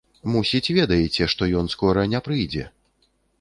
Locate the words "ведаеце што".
0.77-1.49